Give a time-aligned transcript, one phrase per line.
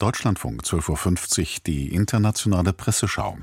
[0.00, 3.36] Deutschlandfunk 12.50 Uhr, die internationale Presseschau.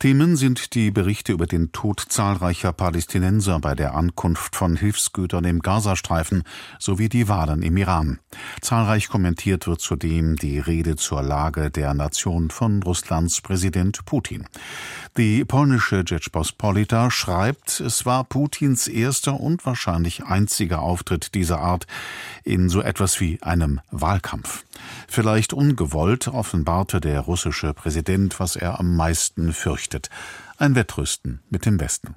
[0.00, 5.58] Themen sind die Berichte über den Tod zahlreicher Palästinenser bei der Ankunft von Hilfsgütern im
[5.58, 6.44] Gazastreifen
[6.78, 8.20] sowie die Wahlen im Iran.
[8.60, 14.46] Zahlreich kommentiert wird zudem die Rede zur Lage der Nation von Russlands Präsident Putin.
[15.18, 21.88] Die polnische Rzeczpospolita schreibt, es war Putins erster und wahrscheinlich einziger Auftritt dieser Art
[22.44, 24.64] in so etwas wie einem Wahlkampf.
[25.08, 30.08] Vielleicht ungewollt offenbarte der russische Präsident, was er am meisten fürchtet
[30.56, 32.14] ein Wettrüsten mit dem Westen.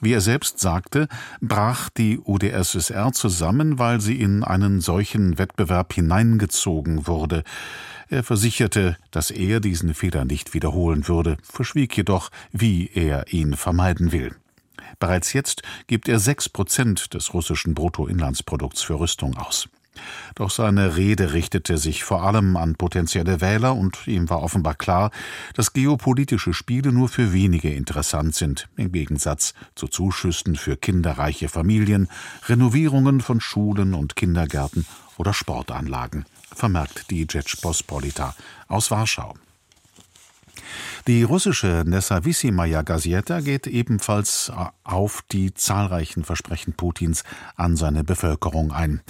[0.00, 1.08] Wie er selbst sagte,
[1.40, 7.42] brach die UdSSR zusammen, weil sie in einen solchen Wettbewerb hineingezogen wurde.
[8.08, 14.12] Er versicherte, dass er diesen Fehler nicht wiederholen würde, verschwieg jedoch, wie er ihn vermeiden
[14.12, 14.34] will.
[14.98, 19.68] Bereits jetzt gibt er sechs Prozent des russischen Bruttoinlandsprodukts für Rüstung aus.
[20.34, 25.10] Doch seine Rede richtete sich vor allem an potenzielle Wähler und ihm war offenbar klar,
[25.54, 32.08] dass geopolitische Spiele nur für wenige interessant sind, im Gegensatz zu Zuschüssen für kinderreiche Familien,
[32.46, 38.34] Renovierungen von Schulen und Kindergärten oder Sportanlagen, vermerkt die Rzeczpospolita
[38.68, 39.34] aus Warschau.
[41.06, 44.52] Die russische Nessavissimaya Gazeta geht ebenfalls
[44.84, 47.24] auf die zahlreichen Versprechen Putins
[47.56, 49.00] an seine Bevölkerung ein.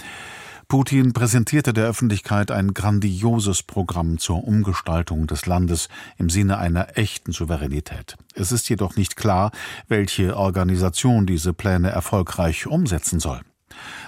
[0.71, 5.89] Putin präsentierte der Öffentlichkeit ein grandioses Programm zur Umgestaltung des Landes
[6.19, 8.17] im Sinne einer echten Souveränität.
[8.35, 9.49] Es ist jedoch nicht klar,
[9.87, 13.41] welche Organisation diese Pläne erfolgreich umsetzen soll.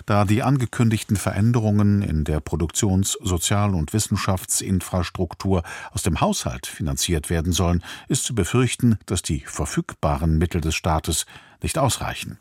[0.05, 7.53] Da die angekündigten Veränderungen in der Produktions-, Sozial- und Wissenschaftsinfrastruktur aus dem Haushalt finanziert werden
[7.53, 11.25] sollen, ist zu befürchten, dass die verfügbaren Mittel des Staates
[11.63, 12.37] nicht ausreichen.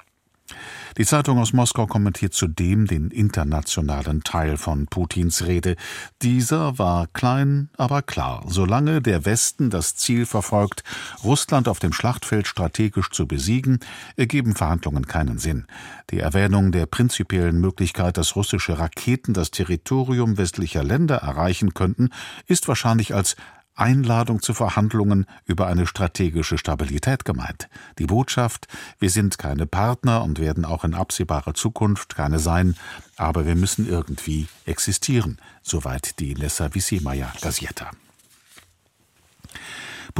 [0.98, 5.76] Die Zeitung aus Moskau kommentiert zudem den internationalen Teil von Putins Rede.
[6.22, 8.44] Dieser war klein, aber klar.
[8.48, 10.82] Solange der Westen das Ziel verfolgt,
[11.22, 13.78] Russland auf dem Schlachtfeld strategisch zu besiegen,
[14.16, 15.66] ergeben Verhandlungen keinen Sinn.
[16.10, 22.10] Die Erwähnung der prinzipiellen Möglichkeit, dass russische Raketen das Territorium westlicher Länder erreichen könnten,
[22.46, 23.36] ist wahrscheinlich als
[23.75, 27.69] Einladung zu Verhandlungen über eine strategische Stabilität gemeint.
[27.98, 28.67] Die Botschaft,
[28.98, 32.77] wir sind keine Partner und werden auch in absehbarer Zukunft keine sein,
[33.17, 37.91] aber wir müssen irgendwie existieren, soweit die Lessa Vissimaya Gazeta.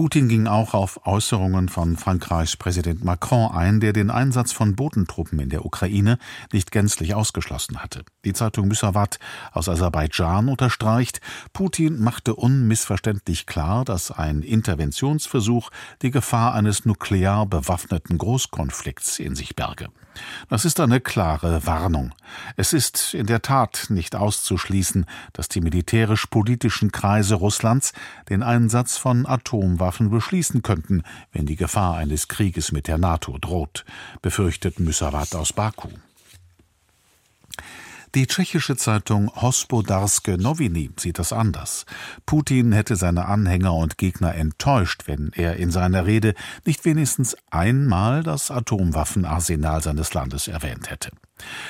[0.01, 5.39] Putin ging auch auf Äußerungen von Frankreichs Präsident Macron ein, der den Einsatz von Bodentruppen
[5.41, 6.17] in der Ukraine
[6.55, 8.07] nicht gänzlich ausgeschlossen hatte.
[8.25, 9.19] Die Zeitung Müsavat
[9.53, 11.21] aus Aserbaidschan unterstreicht,
[11.53, 15.69] Putin machte unmissverständlich klar, dass ein Interventionsversuch
[16.01, 19.91] die Gefahr eines nuklear bewaffneten Großkonflikts in sich berge.
[20.49, 22.13] Das ist eine klare Warnung.
[22.57, 27.93] Es ist in der Tat nicht auszuschließen, dass die militärisch-politischen Kreise Russlands
[28.29, 33.85] den Einsatz von Atomwaffen beschließen könnten, wenn die Gefahr eines Krieges mit der NATO droht,
[34.23, 35.89] befürchtet Müsavat aus Baku.
[38.17, 41.87] Die tschechische Zeitung Hospodarske Noviny sieht das anders.
[42.27, 46.35] Putin hätte seine Anhänger und Gegner enttäuscht, wenn er in seiner Rede
[46.65, 51.11] nicht wenigstens einmal das Atomwaffenarsenal seines Landes erwähnt hätte.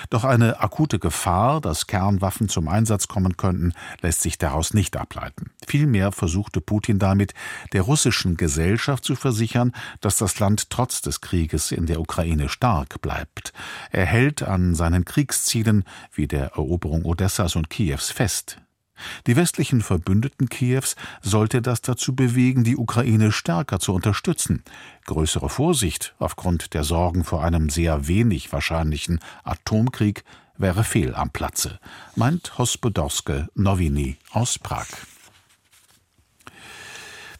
[0.08, 5.50] Doch eine akute Gefahr, dass Kernwaffen zum Einsatz kommen könnten, lässt sich daraus nicht ableiten.
[5.66, 7.34] Vielmehr versuchte Putin damit,
[7.72, 13.00] der russischen Gesellschaft zu versichern, dass das Land trotz des Krieges in der Ukraine stark
[13.00, 13.52] bleibt.
[13.90, 18.58] Er hält an seinen Kriegszielen wie der Eroberung Odessas und Kiews fest.
[19.26, 24.62] Die westlichen Verbündeten Kiews sollte das dazu bewegen, die Ukraine stärker zu unterstützen.
[25.06, 30.24] Größere Vorsicht aufgrund der Sorgen vor einem sehr wenig wahrscheinlichen Atomkrieg
[30.58, 31.78] wäre fehl am Platze,
[32.16, 34.86] meint Hospodorske Nowiny aus Prag.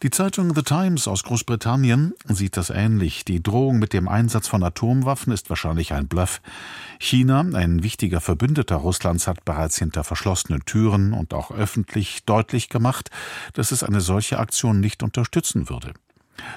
[0.03, 3.27] Die Zeitung The Times aus Großbritannien sieht das ähnlich.
[3.27, 6.41] Die Drohung mit dem Einsatz von Atomwaffen ist wahrscheinlich ein Bluff.
[6.99, 13.11] China, ein wichtiger Verbündeter Russlands, hat bereits hinter verschlossenen Türen und auch öffentlich deutlich gemacht,
[13.53, 15.93] dass es eine solche Aktion nicht unterstützen würde.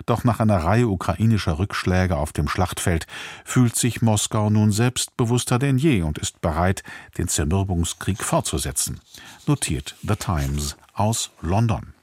[0.05, 3.07] Doch nach einer Reihe ukrainischer Rückschläge auf dem Schlachtfeld
[3.43, 6.81] fühlt sich Moskau nun selbstbewusster denn je und ist bereit,
[7.17, 9.01] den Zermürbungskrieg fortzusetzen,
[9.47, 11.93] notiert The Times aus London.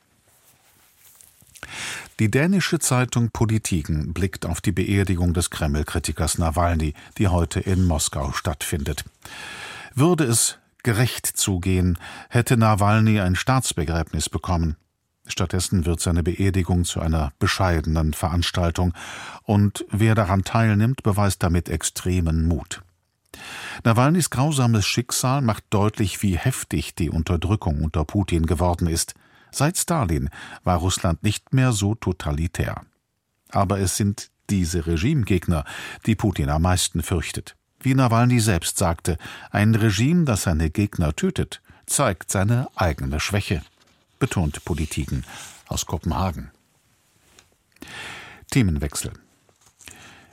[2.19, 8.33] Die dänische Zeitung Politiken blickt auf die Beerdigung des Kreml-Kritikers Nawalny, die heute in Moskau
[8.33, 9.05] stattfindet.
[9.95, 14.77] Würde es gerecht zugehen, hätte Nawalny ein Staatsbegräbnis bekommen.
[15.27, 18.95] Stattdessen wird seine Beerdigung zu einer bescheidenen Veranstaltung,
[19.45, 22.83] und wer daran teilnimmt, beweist damit extremen Mut.
[23.85, 29.15] Nawalnys grausames Schicksal macht deutlich, wie heftig die Unterdrückung unter Putin geworden ist.
[29.53, 30.31] Seit Stalin
[30.65, 32.83] war Russland nicht mehr so totalitär.
[33.51, 35.65] Aber es sind diese Regimegegner,
[36.07, 37.57] die Putin am meisten fürchtet.
[37.81, 39.17] Wie Nawalny selbst sagte,
[39.51, 43.63] ein Regime, das seine Gegner tötet, zeigt seine eigene Schwäche,
[44.19, 45.25] betont Politiken
[45.67, 46.51] aus Kopenhagen.
[48.51, 49.13] Themenwechsel.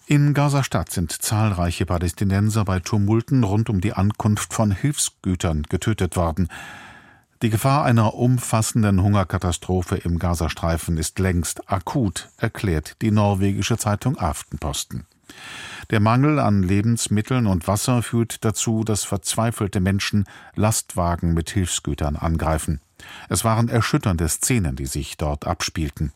[0.08, 6.48] In Gaza-Stadt sind zahlreiche Palästinenser bei Tumulten rund um die Ankunft von Hilfsgütern getötet worden.
[7.44, 15.06] Die Gefahr einer umfassenden Hungerkatastrophe im Gazastreifen ist längst akut, erklärt die norwegische Zeitung Aftenposten.
[15.92, 20.25] Der Mangel an Lebensmitteln und Wasser führt dazu, dass verzweifelte Menschen
[20.56, 22.81] Lastwagen mit Hilfsgütern angreifen.
[23.30, 26.13] Es waren erschütternde Szenen, die sich dort abspielten.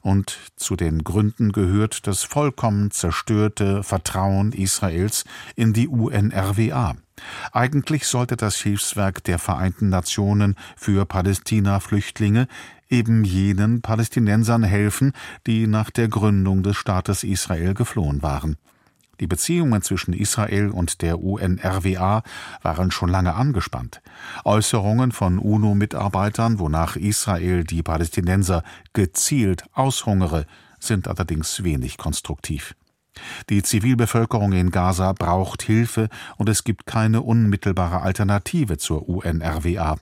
[0.00, 5.24] Und zu den Gründen gehört das vollkommen zerstörte Vertrauen Israels
[5.54, 6.96] in die UNRWA.
[7.52, 12.48] Eigentlich sollte das Hilfswerk der Vereinten Nationen für Palästina-Flüchtlinge
[12.88, 15.12] eben jenen Palästinensern helfen,
[15.46, 18.56] die nach der Gründung des Staates Israel geflohen waren.
[19.18, 22.22] Die Beziehungen zwischen Israel und der UNRWA
[22.62, 24.02] waren schon lange angespannt.
[24.44, 28.62] Äußerungen von UNO-Mitarbeitern, wonach Israel die Palästinenser
[28.92, 30.44] gezielt aushungere,
[30.78, 32.74] sind allerdings wenig konstruktiv.
[33.50, 39.96] Die Zivilbevölkerung in Gaza braucht Hilfe und es gibt keine unmittelbare Alternative zur UNRWA.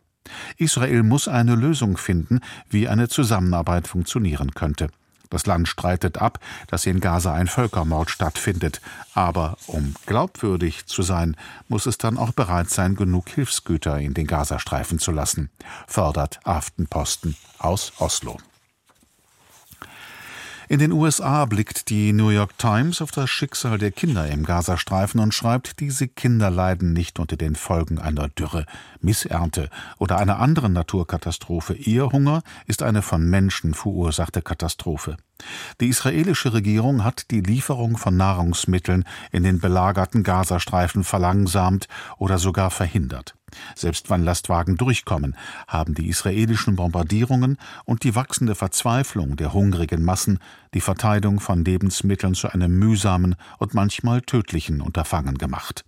[0.56, 2.40] Israel muss eine Lösung finden,
[2.70, 4.88] wie eine Zusammenarbeit funktionieren könnte.
[5.30, 6.38] Das Land streitet ab,
[6.68, 8.80] dass in Gaza ein Völkermord stattfindet.
[9.14, 11.36] Aber um glaubwürdig zu sein,
[11.66, 15.50] muss es dann auch bereit sein, genug Hilfsgüter in den Gazastreifen zu lassen,
[15.88, 18.38] fördert Aftenposten aus Oslo.
[20.66, 25.20] In den USA blickt die New York Times auf das Schicksal der Kinder im Gazastreifen
[25.20, 28.64] und schreibt, diese Kinder leiden nicht unter den Folgen einer Dürre,
[29.00, 29.68] Missernte
[29.98, 31.74] oder einer anderen Naturkatastrophe.
[31.74, 35.18] Ihr Hunger ist eine von Menschen verursachte Katastrophe.
[35.82, 42.70] Die israelische Regierung hat die Lieferung von Nahrungsmitteln in den belagerten Gazastreifen verlangsamt oder sogar
[42.70, 43.34] verhindert.
[43.74, 45.36] Selbst wenn Lastwagen durchkommen,
[45.66, 50.38] haben die israelischen Bombardierungen und die wachsende Verzweiflung der hungrigen Massen
[50.74, 55.84] die Verteilung von Lebensmitteln zu einem mühsamen und manchmal tödlichen Unterfangen gemacht.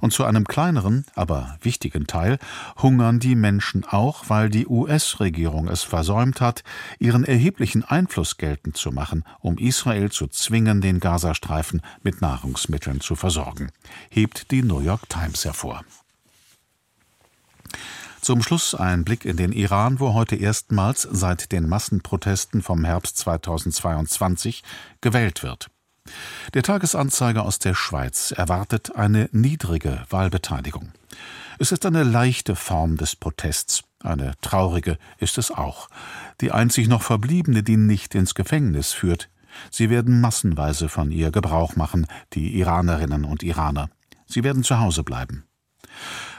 [0.00, 2.38] Und zu einem kleineren, aber wichtigen Teil
[2.82, 6.62] hungern die Menschen auch, weil die US-Regierung es versäumt hat,
[6.98, 13.16] ihren erheblichen Einfluss geltend zu machen, um Israel zu zwingen, den Gazastreifen mit Nahrungsmitteln zu
[13.16, 13.70] versorgen,
[14.10, 15.82] hebt die New York Times hervor.
[18.24, 23.18] Zum Schluss ein Blick in den Iran, wo heute erstmals seit den Massenprotesten vom Herbst
[23.18, 24.62] 2022
[25.02, 25.68] gewählt wird.
[26.54, 30.92] Der Tagesanzeiger aus der Schweiz erwartet eine niedrige Wahlbeteiligung.
[31.58, 35.90] Es ist eine leichte Form des Protests, eine traurige ist es auch.
[36.40, 39.28] Die einzig noch verbliebene, die nicht ins Gefängnis führt.
[39.70, 43.90] Sie werden massenweise von ihr Gebrauch machen, die Iranerinnen und Iraner.
[44.24, 45.44] Sie werden zu Hause bleiben.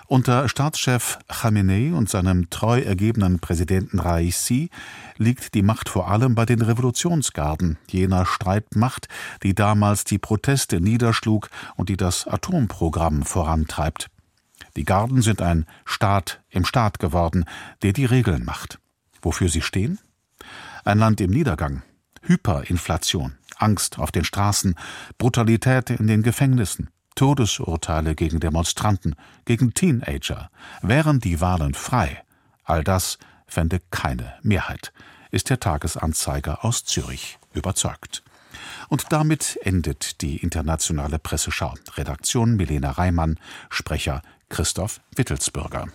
[0.07, 4.69] Unter Staatschef Khamenei und seinem treu ergebenen Präsidenten Raisi
[5.17, 9.07] liegt die Macht vor allem bei den Revolutionsgarden, jener Streitmacht,
[9.41, 14.11] die damals die Proteste niederschlug und die das Atomprogramm vorantreibt.
[14.75, 17.45] Die Garden sind ein Staat im Staat geworden,
[17.81, 18.79] der die Regeln macht.
[19.23, 19.97] Wofür sie stehen?
[20.83, 21.81] Ein Land im Niedergang,
[22.21, 24.75] Hyperinflation, Angst auf den Straßen,
[25.17, 30.49] Brutalität in den Gefängnissen, Todesurteile gegen Demonstranten, gegen Teenager,
[30.81, 32.23] wären die Wahlen frei,
[32.63, 33.17] all das
[33.47, 34.91] fände keine Mehrheit,
[35.31, 38.23] ist der Tagesanzeiger aus Zürich überzeugt.
[38.89, 41.73] Und damit endet die internationale Presseschau.
[41.95, 45.87] Redaktion Milena Reimann, Sprecher Christoph Wittelsbürger.